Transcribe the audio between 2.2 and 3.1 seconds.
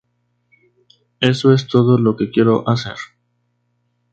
quiero hacer.